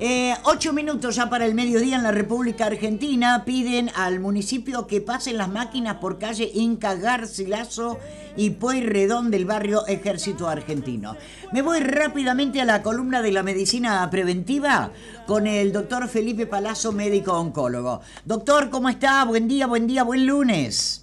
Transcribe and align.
Eh, 0.00 0.34
ocho 0.44 0.72
minutos 0.72 1.16
ya 1.16 1.30
para 1.30 1.46
el 1.46 1.54
mediodía 1.54 1.96
en 1.96 2.02
la 2.02 2.10
República 2.10 2.66
Argentina. 2.66 3.44
Piden 3.44 3.90
al 3.94 4.20
municipio 4.20 4.86
que 4.86 5.00
pasen 5.00 5.38
las 5.38 5.48
máquinas 5.48 5.96
por 5.96 6.18
calle 6.18 6.50
Inca 6.54 6.94
Garcilaso 6.94 7.98
y 8.36 8.50
Pueyrredón 8.50 9.30
del 9.30 9.44
barrio 9.44 9.86
Ejército 9.86 10.48
Argentino. 10.48 11.16
Me 11.52 11.62
voy 11.62 11.80
rápidamente 11.80 12.60
a 12.60 12.64
la 12.64 12.82
columna 12.82 13.22
de 13.22 13.32
la 13.32 13.42
medicina 13.42 14.08
preventiva 14.10 14.90
con 15.26 15.46
el 15.46 15.72
doctor 15.72 16.08
Felipe 16.08 16.46
Palazzo, 16.46 16.92
médico 16.92 17.34
oncólogo. 17.34 18.00
Doctor, 18.24 18.70
¿cómo 18.70 18.88
está? 18.88 19.24
Buen 19.24 19.46
día, 19.46 19.66
buen 19.66 19.86
día, 19.86 20.02
buen 20.02 20.26
lunes. 20.26 21.01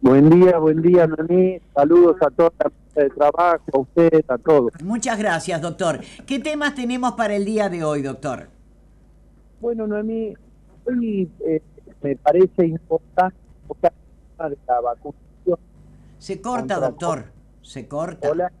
Buen 0.00 0.30
día, 0.30 0.58
buen 0.58 0.80
día, 0.80 1.08
Nani. 1.08 1.60
Saludos 1.74 2.16
a 2.20 2.30
toda 2.30 2.52
la 2.60 3.02
de 3.02 3.10
trabajo, 3.10 3.64
a 3.72 3.78
usted, 3.80 4.24
a 4.28 4.38
todos. 4.38 4.72
Muchas 4.82 5.18
gracias, 5.18 5.60
doctor. 5.60 6.00
¿Qué 6.24 6.38
temas 6.38 6.76
tenemos 6.76 7.12
para 7.12 7.34
el 7.34 7.44
día 7.44 7.68
de 7.68 7.82
hoy, 7.82 8.02
doctor? 8.02 8.48
Bueno, 9.60 9.88
Noemí, 9.88 10.34
hoy 10.86 11.28
eh, 11.44 11.62
me 12.00 12.14
parece 12.14 12.66
importante 12.66 13.36
de 13.80 14.58
la 14.68 14.80
vacunación. 14.80 15.58
Se 16.18 16.40
corta, 16.40 16.78
doctor. 16.78 17.24
Se 17.62 17.88
corta. 17.88 18.30
Hola. 18.30 18.52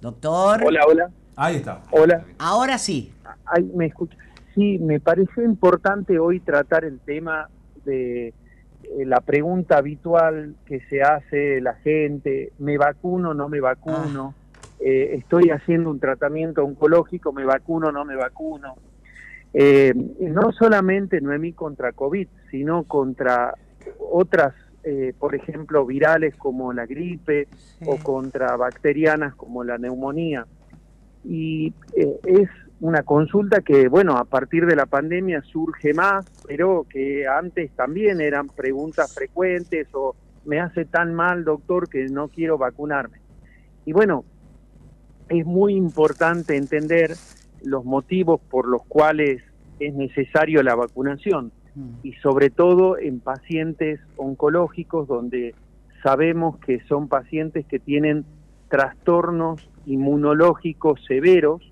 Doctor. 0.00 0.64
Hola, 0.64 0.80
hola. 0.88 1.10
Ahí 1.36 1.56
está. 1.56 1.82
Hola. 1.92 2.24
Ahora 2.38 2.78
sí. 2.78 3.12
Ay, 3.44 3.62
me 3.74 3.86
escucha. 3.86 4.16
Sí, 4.56 4.78
me 4.80 4.98
pareció 4.98 5.44
importante 5.44 6.18
hoy 6.18 6.40
tratar 6.40 6.84
el 6.84 6.98
tema 6.98 7.48
de 7.84 8.34
la 9.04 9.20
pregunta 9.20 9.78
habitual 9.78 10.54
que 10.66 10.80
se 10.88 11.02
hace 11.02 11.60
la 11.60 11.74
gente, 11.74 12.52
¿me 12.58 12.78
vacuno 12.78 13.30
o 13.30 13.34
no 13.34 13.48
me 13.48 13.60
vacuno? 13.60 14.34
Eh, 14.80 15.14
estoy 15.14 15.50
haciendo 15.50 15.90
un 15.90 16.00
tratamiento 16.00 16.64
oncológico, 16.64 17.32
¿me 17.32 17.44
vacuno 17.44 17.88
o 17.88 17.92
no 17.92 18.04
me 18.04 18.16
vacuno? 18.16 18.76
Eh, 19.52 19.92
no 20.20 20.52
solamente 20.52 21.20
Noemí 21.20 21.52
contra 21.52 21.92
COVID, 21.92 22.28
sino 22.50 22.84
contra 22.84 23.54
otras, 23.98 24.54
por 25.18 25.34
ejemplo, 25.34 25.84
virales 25.84 26.34
como 26.36 26.72
la 26.72 26.86
gripe 26.86 27.48
o 27.84 27.96
contra 27.98 28.56
bacterianas 28.56 29.34
como 29.34 29.62
la 29.62 29.76
neumonía. 29.76 30.46
Y 31.24 31.74
es 31.94 32.48
una 32.80 33.02
consulta 33.02 33.60
que, 33.60 33.88
bueno, 33.88 34.16
a 34.16 34.24
partir 34.24 34.66
de 34.66 34.76
la 34.76 34.86
pandemia 34.86 35.42
surge 35.42 35.94
más, 35.94 36.26
pero 36.46 36.86
que 36.88 37.26
antes 37.26 37.72
también 37.72 38.20
eran 38.20 38.48
preguntas 38.48 39.14
frecuentes 39.14 39.88
o 39.92 40.14
me 40.44 40.60
hace 40.60 40.84
tan 40.84 41.14
mal, 41.14 41.44
doctor, 41.44 41.88
que 41.88 42.06
no 42.06 42.28
quiero 42.28 42.56
vacunarme. 42.56 43.18
Y 43.84 43.92
bueno, 43.92 44.24
es 45.28 45.44
muy 45.44 45.74
importante 45.74 46.56
entender 46.56 47.14
los 47.64 47.84
motivos 47.84 48.40
por 48.48 48.68
los 48.68 48.84
cuales 48.86 49.42
es 49.80 49.94
necesario 49.94 50.62
la 50.62 50.74
vacunación 50.74 51.52
mm. 51.74 51.88
y 52.02 52.12
sobre 52.14 52.50
todo 52.50 52.98
en 52.98 53.20
pacientes 53.20 54.00
oncológicos 54.16 55.08
donde 55.08 55.54
sabemos 56.02 56.58
que 56.58 56.80
son 56.86 57.08
pacientes 57.08 57.66
que 57.66 57.78
tienen 57.78 58.24
trastornos 58.68 59.68
inmunológicos 59.86 61.00
severos 61.06 61.62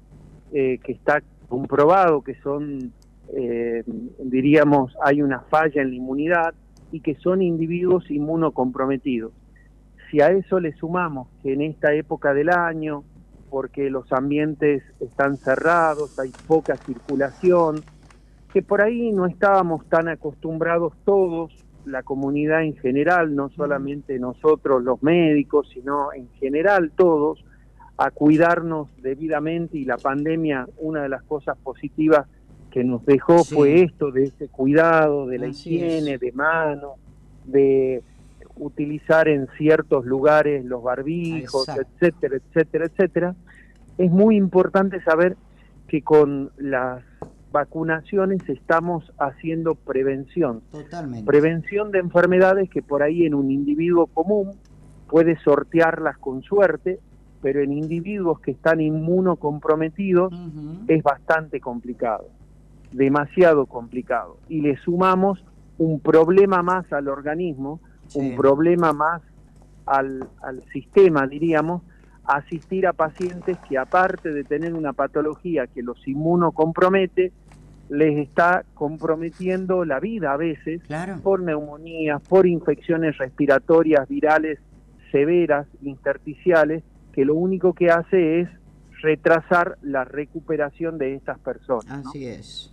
eh, 0.52 0.78
que 0.82 0.92
está 0.92 1.22
comprobado 1.48 2.22
que 2.22 2.34
son, 2.40 2.92
eh, 3.34 3.82
diríamos, 4.18 4.94
hay 5.02 5.22
una 5.22 5.40
falla 5.40 5.82
en 5.82 5.90
la 5.90 5.96
inmunidad 5.96 6.54
y 6.92 7.00
que 7.00 7.14
son 7.16 7.42
individuos 7.42 8.10
inmunocomprometidos. 8.10 9.32
Si 10.10 10.20
a 10.20 10.30
eso 10.30 10.60
le 10.60 10.72
sumamos 10.72 11.28
que 11.42 11.52
en 11.52 11.62
esta 11.62 11.92
época 11.94 12.32
del 12.32 12.50
año, 12.50 13.04
porque 13.50 13.90
los 13.90 14.12
ambientes 14.12 14.82
están 15.00 15.36
cerrados, 15.36 16.18
hay 16.18 16.30
poca 16.46 16.76
circulación, 16.76 17.82
que 18.52 18.62
por 18.62 18.80
ahí 18.80 19.12
no 19.12 19.26
estábamos 19.26 19.86
tan 19.88 20.08
acostumbrados 20.08 20.94
todos, 21.04 21.52
la 21.84 22.02
comunidad 22.02 22.64
en 22.64 22.76
general, 22.76 23.34
no 23.34 23.48
solamente 23.50 24.18
nosotros 24.18 24.82
los 24.82 25.02
médicos, 25.02 25.68
sino 25.72 26.12
en 26.12 26.28
general 26.40 26.90
todos, 26.96 27.44
a 27.98 28.10
cuidarnos 28.10 28.88
debidamente 29.00 29.78
y 29.78 29.84
la 29.84 29.96
pandemia, 29.96 30.68
una 30.78 31.02
de 31.02 31.08
las 31.08 31.22
cosas 31.22 31.56
positivas 31.58 32.26
que 32.70 32.84
nos 32.84 33.04
dejó 33.06 33.42
fue 33.42 33.82
esto 33.82 34.10
de 34.10 34.24
ese 34.24 34.48
cuidado, 34.48 35.26
de 35.26 35.38
la 35.38 35.46
higiene, 35.46 36.18
de 36.18 36.32
mano, 36.32 36.96
de 37.46 38.02
utilizar 38.56 39.28
en 39.28 39.48
ciertos 39.56 40.04
lugares 40.04 40.64
los 40.64 40.82
barbijos, 40.82 41.68
etcétera, 41.68 42.36
etcétera, 42.36 42.86
etcétera. 42.86 43.34
Es 43.96 44.10
muy 44.10 44.36
importante 44.36 45.02
saber 45.02 45.36
que 45.88 46.02
con 46.02 46.50
las 46.58 47.02
vacunaciones 47.50 48.46
estamos 48.48 49.10
haciendo 49.18 49.74
prevención. 49.74 50.60
Prevención 51.24 51.90
de 51.92 52.00
enfermedades 52.00 52.68
que 52.68 52.82
por 52.82 53.02
ahí 53.02 53.24
en 53.24 53.34
un 53.34 53.50
individuo 53.50 54.06
común 54.06 54.50
puede 55.08 55.38
sortearlas 55.38 56.18
con 56.18 56.42
suerte 56.42 56.98
pero 57.42 57.60
en 57.60 57.72
individuos 57.72 58.40
que 58.40 58.52
están 58.52 58.80
inmunocomprometidos 58.80 60.32
es 60.88 61.02
bastante 61.02 61.60
complicado, 61.60 62.28
demasiado 62.92 63.66
complicado. 63.66 64.38
Y 64.48 64.60
le 64.60 64.76
sumamos 64.78 65.44
un 65.78 66.00
problema 66.00 66.62
más 66.62 66.92
al 66.92 67.08
organismo, 67.08 67.80
un 68.14 68.36
problema 68.36 68.92
más 68.92 69.22
al, 69.84 70.28
al 70.42 70.62
sistema, 70.72 71.26
diríamos, 71.26 71.82
asistir 72.24 72.86
a 72.86 72.92
pacientes 72.92 73.56
que 73.68 73.78
aparte 73.78 74.32
de 74.32 74.44
tener 74.44 74.74
una 74.74 74.92
patología 74.92 75.66
que 75.66 75.82
los 75.82 76.06
inmunocompromete, 76.06 77.32
les 77.88 78.18
está 78.18 78.64
comprometiendo 78.74 79.84
la 79.84 80.00
vida 80.00 80.32
a 80.32 80.36
veces 80.36 80.82
por 81.22 81.40
neumonías, 81.40 82.20
por 82.22 82.46
infecciones 82.46 83.16
respiratorias 83.18 84.08
virales 84.08 84.58
severas, 85.12 85.66
intersticiales, 85.82 86.82
que 87.16 87.24
lo 87.24 87.34
único 87.34 87.72
que 87.72 87.90
hace 87.90 88.40
es 88.40 88.48
retrasar 89.00 89.78
la 89.80 90.04
recuperación 90.04 90.98
de 90.98 91.14
estas 91.14 91.38
personas. 91.38 92.06
Así 92.06 92.26
es. 92.26 92.72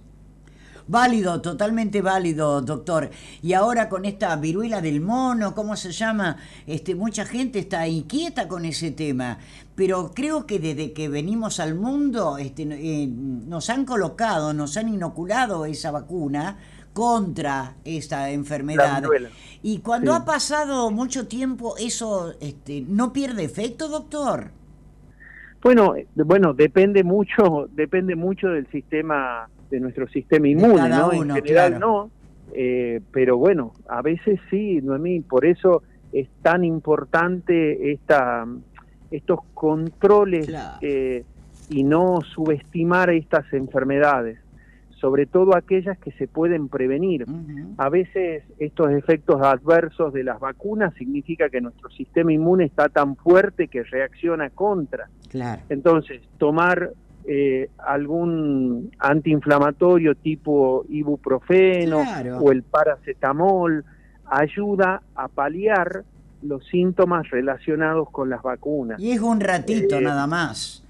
Válido, 0.86 1.42
totalmente 1.42 2.02
válido, 2.02 2.62
doctor. 2.62 3.10
Y 3.42 3.54
ahora 3.54 3.88
con 3.88 4.04
esta 4.04 4.36
viruela 4.36 4.82
del 4.82 5.00
mono, 5.00 5.56
¿cómo 5.56 5.78
se 5.78 5.94
llama? 5.94 6.36
Este, 6.68 6.94
mucha 6.94 7.24
gente 7.24 7.60
está 7.60 7.88
inquieta 7.88 8.50
con 8.50 8.66
ese 8.66 8.92
tema, 8.92 9.38
pero 9.76 10.12
creo 10.14 10.46
que 10.46 10.60
desde 10.60 10.92
que 10.92 11.08
venimos 11.08 11.62
al 11.62 11.76
mundo 11.76 12.38
este, 12.38 12.64
eh, 12.64 13.08
nos 13.08 13.70
han 13.70 13.86
colocado, 13.86 14.54
nos 14.54 14.76
han 14.76 14.90
inoculado 14.90 15.66
esa 15.66 15.92
vacuna 15.92 16.58
contra 16.94 17.76
esta 17.84 18.30
enfermedad. 18.30 19.04
Y 19.62 19.80
cuando 19.80 20.14
ha 20.14 20.26
pasado 20.26 20.92
mucho 20.92 21.28
tiempo, 21.28 21.76
¿eso 21.78 22.34
este, 22.40 22.84
no 22.88 23.12
pierde 23.12 23.44
efecto, 23.44 23.88
doctor? 23.90 24.52
Bueno, 25.62 25.96
bueno, 26.16 26.54
depende 26.54 27.04
mucho, 27.04 27.70
depende 27.72 28.16
mucho 28.16 28.50
del 28.50 28.68
sistema, 28.68 29.48
de 29.70 29.80
nuestro 29.80 30.08
sistema 30.10 30.48
inmune, 30.48 30.90
¿no? 30.90 31.14
en 31.14 31.30
general 31.30 31.80
no, 31.80 32.12
eh, 32.54 33.00
pero 33.12 33.38
bueno, 33.38 33.74
a 33.88 34.02
veces 34.02 34.40
sí, 34.50 34.82
Noemí, 34.82 35.22
por 35.22 35.46
eso 35.46 35.84
es 36.12 36.28
tan 36.42 36.66
importante 36.66 37.94
esta, 37.94 38.46
estos 39.10 39.40
controles 39.54 40.54
eh, 40.82 41.24
y 41.70 41.84
no 41.84 42.20
subestimar 42.22 43.10
estas 43.12 43.52
enfermedades 43.54 44.43
sobre 45.04 45.26
todo 45.26 45.54
aquellas 45.54 45.98
que 45.98 46.14
se 46.14 46.30
pueden 46.30 46.70
prevenir. 46.70 47.26
A 47.78 47.90
veces 47.90 48.44
estos 48.58 48.90
efectos 48.92 49.42
adversos 49.42 50.14
de 50.14 50.24
las 50.24 50.40
vacunas 50.40 50.94
significa 50.94 51.50
que 51.50 51.60
nuestro 51.60 51.90
sistema 51.90 52.32
inmune 52.32 52.64
está 52.64 52.88
tan 52.88 53.18
fuerte 53.18 53.68
que 53.68 53.84
reacciona 53.84 54.50
contra. 54.52 55.10
Entonces, 55.68 56.22
tomar 56.38 56.94
eh, 57.28 57.70
algún 57.80 58.92
antiinflamatorio 58.98 60.16
tipo 60.16 60.86
ibuprofeno 60.88 62.02
o 62.40 62.54
el 62.54 62.64
paracetamol 62.64 63.84
ayuda 64.26 65.02
a 65.16 65.28
paliar 65.28 66.06
los 66.44 66.66
síntomas 66.68 67.30
relacionados 67.30 68.10
con 68.10 68.30
las 68.30 68.42
vacunas. 68.42 69.02
Y 69.02 69.12
es 69.12 69.20
un 69.20 69.42
ratito 69.42 69.98
eh, 69.98 70.02
nada 70.02 70.28
más. 70.28 70.83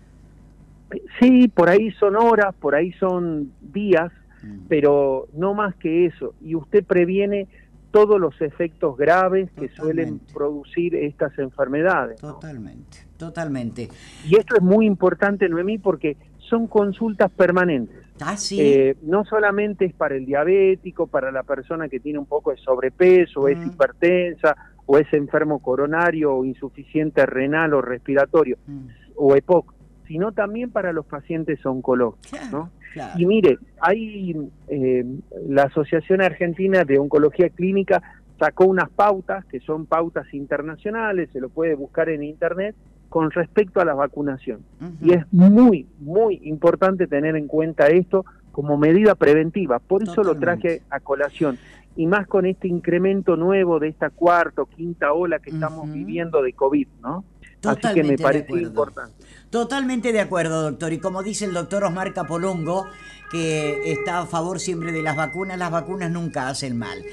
Sí, 1.19 1.47
por 1.47 1.69
ahí 1.69 1.91
son 1.91 2.15
horas, 2.15 2.53
por 2.59 2.75
ahí 2.75 2.91
son 2.93 3.51
días, 3.61 4.11
mm. 4.41 4.65
pero 4.67 5.27
no 5.33 5.53
más 5.53 5.75
que 5.75 6.05
eso. 6.05 6.33
Y 6.41 6.55
usted 6.55 6.83
previene 6.83 7.47
todos 7.93 8.19
los 8.19 8.41
efectos 8.41 8.97
graves 8.97 9.51
que 9.51 9.69
suelen 9.69 10.19
producir 10.33 10.95
estas 10.95 11.37
enfermedades. 11.37 12.19
Totalmente, 12.19 13.05
totalmente. 13.17 13.87
Y 14.27 14.35
esto 14.35 14.55
es 14.55 14.63
muy 14.63 14.87
importante, 14.87 15.47
Noemí, 15.47 15.77
porque 15.77 16.17
son 16.39 16.65
consultas 16.65 17.29
permanentes. 17.31 18.03
Ah, 18.19 18.35
¿sí? 18.35 18.59
Eh, 18.59 18.97
no 19.03 19.25
solamente 19.25 19.85
es 19.85 19.93
para 19.93 20.15
el 20.15 20.25
diabético, 20.25 21.05
para 21.05 21.31
la 21.31 21.43
persona 21.43 21.87
que 21.87 21.99
tiene 21.99 22.17
un 22.17 22.25
poco 22.25 22.49
de 22.49 22.57
sobrepeso, 22.57 23.47
es 23.47 23.63
hipertensa, 23.63 24.55
o 24.87 24.97
es 24.97 25.11
enfermo 25.13 25.59
coronario, 25.59 26.33
o 26.33 26.45
insuficiente 26.45 27.25
renal 27.27 27.75
o 27.75 27.81
respiratorio, 27.81 28.57
mm. 28.65 28.85
o 29.17 29.35
EPOC, 29.35 29.73
sino 30.13 30.31
también 30.31 30.69
para 30.69 30.93
los 30.93 31.07
pacientes 31.07 31.65
oncológicos. 31.65 32.51
¿no? 32.51 32.69
claro. 32.93 33.13
Y 33.17 33.25
mire, 33.25 33.57
hay 33.81 34.37
eh, 34.67 35.03
la 35.49 35.63
Asociación 35.63 36.21
Argentina 36.21 36.83
de 36.83 36.99
Oncología 36.99 37.49
Clínica 37.49 38.03
sacó 38.37 38.65
unas 38.65 38.91
pautas 38.91 39.43
que 39.45 39.59
son 39.61 39.87
pautas 39.87 40.31
internacionales, 40.31 41.31
se 41.33 41.39
lo 41.39 41.49
puede 41.49 41.73
buscar 41.73 42.09
en 42.09 42.21
internet, 42.21 42.75
con 43.09 43.31
respecto 43.31 43.81
a 43.81 43.85
la 43.85 43.95
vacunación. 43.95 44.59
Y 45.01 45.13
es 45.13 45.25
muy, 45.31 45.87
muy 45.99 46.39
importante 46.43 47.07
tener 47.07 47.35
en 47.35 47.47
cuenta 47.47 47.87
esto 47.87 48.23
como 48.51 48.77
medida 48.77 49.15
preventiva. 49.15 49.79
Por 49.79 50.03
eso 50.03 50.21
lo 50.21 50.35
traje 50.35 50.83
a 50.91 50.99
colación. 50.99 51.57
Y 51.95 52.05
más 52.05 52.27
con 52.27 52.45
este 52.45 52.67
incremento 52.67 53.35
nuevo 53.35 53.79
de 53.79 53.87
esta 53.87 54.11
cuarta 54.11 54.61
o 54.61 54.67
quinta 54.67 55.11
ola 55.13 55.39
que 55.39 55.49
estamos 55.49 55.91
viviendo 55.91 56.43
de 56.43 56.53
COVID, 56.53 56.87
¿no? 57.01 57.23
Así 57.63 57.75
que 57.79 57.81
Totalmente 57.81 58.03
me 58.03 58.17
de 58.17 58.23
parece 58.23 58.45
acuerdo. 58.45 58.67
importante. 58.67 59.25
Totalmente 59.49 60.11
de 60.11 60.19
acuerdo, 60.19 60.61
doctor. 60.63 60.93
Y 60.93 60.99
como 60.99 61.23
dice 61.23 61.45
el 61.45 61.53
doctor 61.53 61.83
Osmar 61.83 62.13
Capolongo, 62.13 62.87
que 63.31 63.91
está 63.91 64.19
a 64.19 64.25
favor 64.25 64.59
siempre 64.59 64.91
de 64.91 65.01
las 65.01 65.15
vacunas, 65.15 65.57
las 65.57 65.71
vacunas 65.71 66.11
nunca 66.11 66.47
hacen 66.49 66.77
mal. 66.77 67.03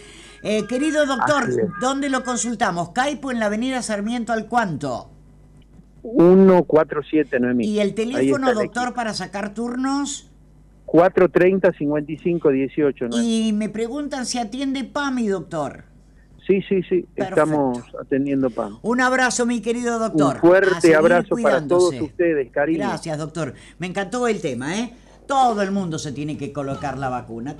Eh, 0.42 0.66
querido 0.66 1.06
doctor. 1.06 1.50
¿dónde 1.80 2.08
lo 2.08 2.24
consultamos? 2.24 2.90
Caipo 2.90 3.30
en 3.30 3.40
la 3.40 3.46
avenida 3.46 3.82
Sarmiento 3.82 4.32
al 4.32 4.46
cuánto. 4.48 5.10
147, 6.02 7.40
Noemí. 7.40 7.66
Y 7.66 7.80
el 7.80 7.94
teléfono, 7.94 8.52
doctor, 8.54 8.94
para 8.94 9.12
sacar 9.14 9.52
turnos. 9.52 10.30
430 10.86 11.72
55 11.72 12.50
18, 12.50 13.08
Noemí. 13.08 13.48
Y 13.48 13.52
me 13.52 13.68
preguntan 13.68 14.26
si 14.26 14.38
atiende 14.38 14.84
PAMI, 14.84 15.28
doctor. 15.28 15.84
Sí, 16.50 16.60
sí, 16.68 16.82
sí, 16.88 17.06
Perfecto. 17.14 17.42
estamos 17.42 17.78
atendiendo 18.00 18.50
PAN. 18.50 18.78
Un 18.82 19.00
abrazo, 19.00 19.46
mi 19.46 19.62
querido 19.62 20.00
doctor. 20.00 20.34
Un 20.34 20.40
fuerte 20.40 20.96
abrazo 20.96 21.36
para 21.40 21.64
todos 21.64 21.94
ustedes, 22.00 22.50
cariño. 22.50 22.88
Gracias, 22.88 23.18
doctor. 23.18 23.54
Me 23.78 23.86
encantó 23.86 24.26
el 24.26 24.40
tema, 24.40 24.76
¿eh? 24.76 24.92
Todo 25.28 25.62
el 25.62 25.70
mundo 25.70 25.96
se 25.96 26.10
tiene 26.10 26.36
que 26.36 26.52
colocar 26.52 26.98
la 26.98 27.08
vacuna. 27.08 27.56